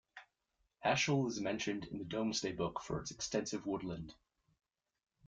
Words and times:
Ashill 0.83 1.27
is 1.29 1.39
mentioned 1.39 1.85
in 1.85 1.99
the 1.99 2.05
Domesday 2.05 2.53
book 2.53 2.81
for 2.81 2.99
its 3.01 3.11
extensive 3.11 3.67
woodland. 3.67 4.15